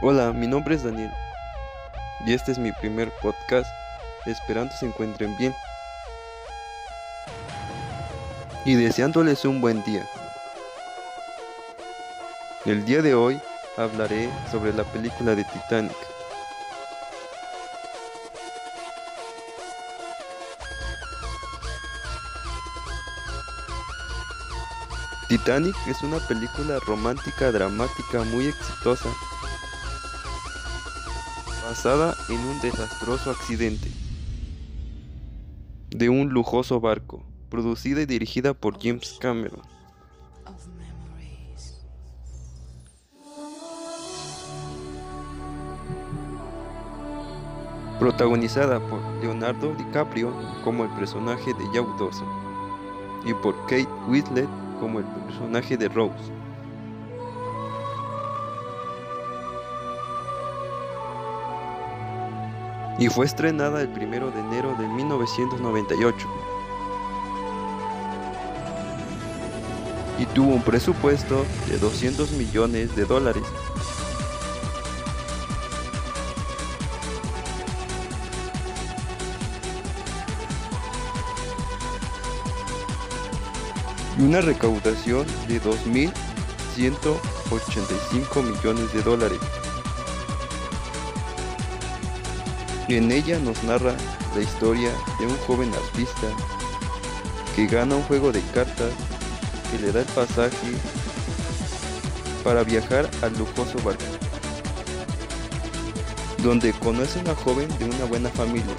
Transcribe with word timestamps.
Hola, 0.00 0.32
mi 0.32 0.46
nombre 0.46 0.76
es 0.76 0.84
Daniel 0.84 1.10
y 2.24 2.32
este 2.32 2.52
es 2.52 2.58
mi 2.58 2.70
primer 2.70 3.10
podcast, 3.20 3.68
esperando 4.26 4.72
se 4.72 4.86
encuentren 4.86 5.36
bien 5.36 5.52
y 8.64 8.76
deseándoles 8.76 9.44
un 9.44 9.60
buen 9.60 9.82
día. 9.82 10.08
El 12.64 12.84
día 12.84 13.02
de 13.02 13.16
hoy 13.16 13.40
hablaré 13.76 14.30
sobre 14.52 14.72
la 14.72 14.84
película 14.84 15.34
de 15.34 15.42
Titanic. 15.42 15.96
Titanic 25.28 25.74
es 25.88 26.00
una 26.02 26.20
película 26.28 26.78
romántica 26.86 27.50
dramática 27.50 28.22
muy 28.22 28.46
exitosa 28.46 29.08
basada 31.68 32.16
en 32.30 32.38
un 32.38 32.58
desastroso 32.62 33.30
accidente 33.30 33.90
de 35.90 36.08
un 36.08 36.30
lujoso 36.30 36.80
barco, 36.80 37.22
producida 37.50 38.00
y 38.00 38.06
dirigida 38.06 38.54
por 38.54 38.82
James 38.82 39.18
Cameron. 39.20 39.60
Protagonizada 47.98 48.80
por 48.80 49.02
Leonardo 49.20 49.74
DiCaprio 49.74 50.32
como 50.64 50.84
el 50.84 50.90
personaje 50.92 51.52
de 51.52 51.64
Jack 51.74 51.86
Dawson 51.98 52.28
y 53.26 53.34
por 53.34 53.54
Kate 53.64 53.88
Winslet 54.08 54.48
como 54.80 55.00
el 55.00 55.04
personaje 55.04 55.76
de 55.76 55.88
Rose. 55.90 56.32
Y 62.98 63.08
fue 63.08 63.24
estrenada 63.26 63.80
el 63.80 63.88
1 63.88 64.32
de 64.32 64.40
enero 64.40 64.74
de 64.76 64.88
1998. 64.88 66.28
Y 70.18 70.26
tuvo 70.26 70.54
un 70.54 70.62
presupuesto 70.62 71.46
de 71.68 71.78
200 71.78 72.32
millones 72.32 72.96
de 72.96 73.04
dólares. 73.04 73.44
Y 84.18 84.22
una 84.22 84.40
recaudación 84.40 85.24
de 85.46 85.62
2.185 85.62 88.42
millones 88.42 88.92
de 88.92 89.02
dólares. 89.02 89.38
En 92.88 93.12
ella 93.12 93.38
nos 93.38 93.62
narra 93.64 93.94
la 94.34 94.40
historia 94.40 94.90
de 95.20 95.26
un 95.26 95.36
joven 95.46 95.70
artista 95.74 96.26
que 97.54 97.66
gana 97.66 97.96
un 97.96 98.02
juego 98.04 98.32
de 98.32 98.40
cartas 98.54 98.90
que 99.70 99.78
le 99.78 99.92
da 99.92 100.00
el 100.00 100.06
pasaje 100.06 100.72
para 102.42 102.64
viajar 102.64 103.10
al 103.20 103.36
lujoso 103.36 103.78
barco, 103.84 104.04
donde 106.42 106.72
conoce 106.72 107.18
a 107.18 107.22
una 107.22 107.34
joven 107.34 107.68
de 107.78 107.84
una 107.84 108.06
buena 108.06 108.30
familia. 108.30 108.74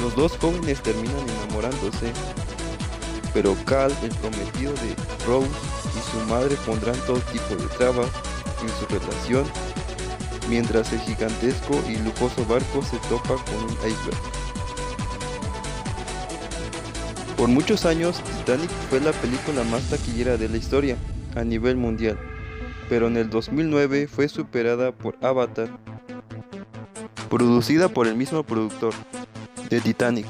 Los 0.00 0.16
dos 0.16 0.38
jóvenes 0.38 0.82
terminan 0.82 1.28
enamorándose, 1.28 2.14
pero 3.34 3.54
Cal, 3.66 3.94
el 4.02 4.14
prometido 4.14 4.72
de 4.72 4.96
Rose, 5.26 5.50
y 5.94 6.10
su 6.10 6.24
madre 6.26 6.56
pondrán 6.64 6.96
todo 7.06 7.18
tipo 7.18 7.54
de 7.54 7.68
trabas 7.76 8.08
en 8.62 8.68
su 8.68 8.86
relación 8.86 9.44
mientras 10.50 10.92
el 10.92 10.98
gigantesco 11.00 11.80
y 11.88 11.96
lujoso 11.98 12.44
barco 12.44 12.82
se 12.82 12.98
topa 13.08 13.36
con 13.44 13.54
un 13.64 13.72
iceberg. 13.88 14.18
Por 17.36 17.48
muchos 17.48 17.86
años, 17.86 18.20
Titanic 18.38 18.68
fue 18.90 19.00
la 19.00 19.12
película 19.12 19.62
más 19.64 19.88
taquillera 19.88 20.36
de 20.36 20.48
la 20.48 20.56
historia 20.56 20.96
a 21.36 21.44
nivel 21.44 21.76
mundial, 21.76 22.18
pero 22.88 23.06
en 23.06 23.16
el 23.16 23.30
2009 23.30 24.08
fue 24.08 24.28
superada 24.28 24.90
por 24.90 25.16
Avatar, 25.22 25.70
producida 27.30 27.88
por 27.88 28.08
el 28.08 28.16
mismo 28.16 28.42
productor 28.42 28.92
de 29.70 29.80
Titanic. 29.80 30.26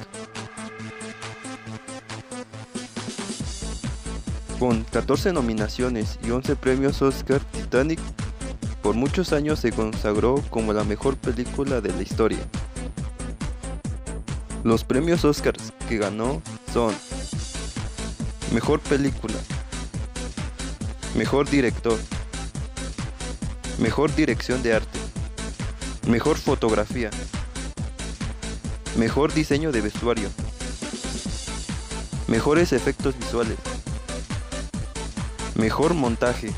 Con 4.59 4.85
14 4.85 5.33
nominaciones 5.33 6.19
y 6.23 6.31
11 6.31 6.55
premios 6.57 7.01
Oscar, 7.01 7.41
Titanic 7.41 7.99
por 8.83 8.95
muchos 8.95 9.33
años 9.33 9.59
se 9.61 9.73
consagró 9.73 10.43
como 10.51 10.73
la 10.73 10.85
mejor 10.85 11.17
película 11.17 11.81
de 11.81 11.93
la 11.93 12.03
historia. 12.03 12.39
Los 14.65 14.85
premios 14.85 15.25
Oscars 15.25 15.73
que 15.89 15.99
ganó 15.99 16.43
son 16.73 16.95
Mejor 18.53 18.81
Película, 18.81 19.35
Mejor 21.17 21.49
Director, 21.49 21.99
Mejor 23.79 24.15
Dirección 24.15 24.63
de 24.63 24.75
Arte, 24.75 24.99
Mejor 26.09 26.37
Fotografía, 26.37 27.11
Mejor 28.97 29.33
Diseño 29.33 29.73
de 29.73 29.81
Vestuario, 29.81 30.29
Mejores 32.27 32.73
Efectos 32.73 33.17
Visuales, 33.19 33.59
Mejor 35.55 35.95
Montaje, 35.95 36.53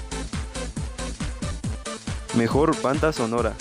Mejor 2.35 2.81
banda 2.81 3.13
sonora. 3.13 3.53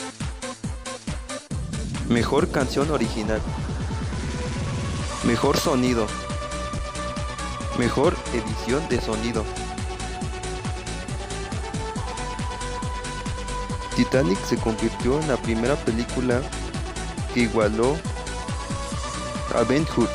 Mejor 2.07 2.49
canción 2.51 2.89
original. 2.89 3.41
Mejor 5.25 5.57
sonido. 5.57 6.07
Mejor 7.77 8.15
edición 8.33 8.87
de 8.87 9.01
sonido. 9.01 9.43
Titanic 13.97 14.41
se 14.45 14.55
convirtió 14.55 15.19
en 15.19 15.27
la 15.27 15.35
primera 15.35 15.75
película 15.75 16.41
que 17.33 17.41
igualó 17.41 17.97
a 19.53 19.63
Ben 19.63 19.85
Hur 19.97 20.07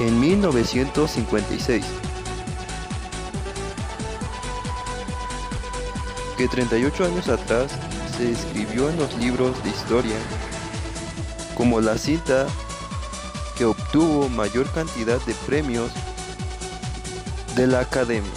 en 0.00 0.20
1956. 0.20 1.84
Que 6.36 6.48
38 6.48 7.04
años 7.04 7.28
atrás 7.28 7.70
se 8.16 8.30
escribió 8.30 8.90
en 8.90 8.96
los 8.96 9.14
libros 9.16 9.62
de 9.62 9.70
historia 9.70 10.16
como 11.56 11.80
la 11.80 11.96
cinta 11.98 12.46
que 13.56 13.64
obtuvo 13.64 14.28
mayor 14.28 14.70
cantidad 14.72 15.20
de 15.24 15.34
premios 15.46 15.90
de 17.54 17.68
la 17.68 17.80
Academia, 17.80 18.30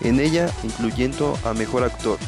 en 0.00 0.18
ella 0.18 0.50
incluyendo 0.64 1.38
a 1.44 1.54
Mejor 1.54 1.84
Actor. 1.84 2.18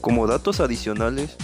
Como 0.00 0.26
datos 0.26 0.60
adicionales, 0.60 1.36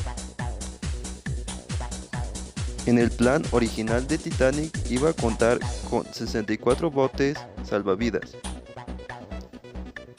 en 2.87 2.99
el 2.99 3.11
plan 3.11 3.43
original 3.51 4.07
de 4.07 4.17
Titanic 4.17 4.73
iba 4.89 5.11
a 5.11 5.13
contar 5.13 5.59
con 5.91 6.05
64 6.05 6.91
botes 6.91 7.37
salvavidas, 7.65 8.37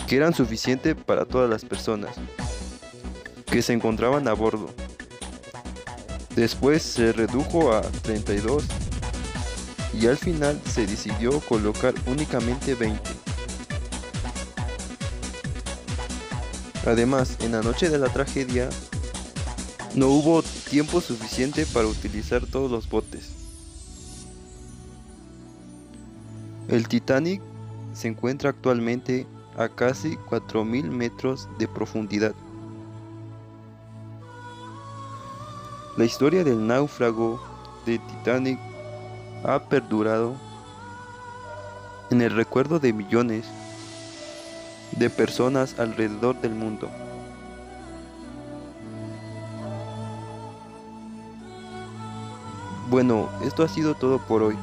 que 0.06 0.18
eran 0.18 0.34
suficientes 0.34 0.96
para 0.96 1.26
todas 1.26 1.50
las 1.50 1.64
personas 1.64 2.16
que 3.46 3.62
se 3.62 3.74
encontraban 3.74 4.28
a 4.28 4.34
bordo. 4.34 4.70
Después 6.36 6.84
se 6.84 7.14
redujo 7.14 7.74
a 7.74 7.81
32 7.81 8.66
y 9.94 10.08
al 10.08 10.18
final 10.18 10.62
se 10.66 10.86
decidió 10.86 11.40
colocar 11.40 11.94
únicamente 12.06 12.75
20. 12.75 13.02
Además, 16.86 17.38
en 17.42 17.54
la 17.54 17.62
noche 17.62 17.90
de 17.90 17.98
la 17.98 18.08
tragedia, 18.08 18.70
no 19.98 20.10
hubo 20.10 20.44
tiempo 20.70 21.02
suficiente 21.02 21.66
para 21.66 21.88
utilizar 21.88 22.46
todos 22.46 22.70
los 22.70 22.88
botes. 22.88 23.32
El 26.70 26.88
Titanic 26.88 27.42
se 27.94 28.08
encuentra 28.08 28.52
actualmente 28.52 29.26
a 29.58 29.70
casi 29.70 30.16
4.000 30.30 30.92
metros 30.92 31.50
de 31.58 31.68
profundidad. 31.68 32.36
La 35.98 36.06
historia 36.06 36.44
del 36.44 36.68
náufrago 36.68 37.42
de 37.88 37.98
Titanic 37.98 38.60
ha 39.44 39.64
perdurado 39.64 40.36
en 42.12 42.22
el 42.22 42.36
recuerdo 42.36 42.78
de 42.78 42.94
millones 42.94 43.48
de 44.92 45.10
personas 45.10 45.80
alrededor 45.80 46.40
del 46.40 46.54
mundo. 46.54 46.88
Bueno, 52.89 53.30
esto 53.44 53.63
ha 53.63 53.68
sido 53.68 53.95
todo 53.95 54.18
por 54.19 54.42
hoy. 54.44 54.57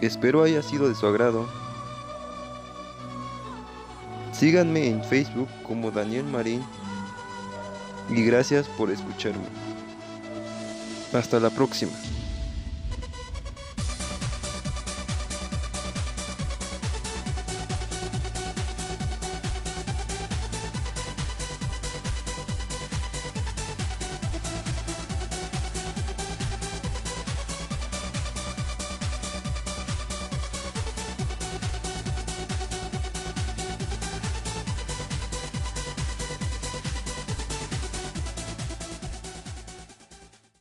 Espero 0.00 0.42
haya 0.42 0.62
sido 0.62 0.88
de 0.88 0.94
su 0.94 1.06
agrado. 1.06 1.46
Síganme 4.32 4.88
en 4.88 5.04
Facebook 5.04 5.48
como 5.62 5.90
Daniel 5.90 6.24
Marín 6.24 6.64
y 8.08 8.24
gracias 8.24 8.66
por 8.66 8.90
escucharme. 8.90 9.44
Hasta 11.12 11.38
la 11.38 11.50
próxima. 11.50 11.92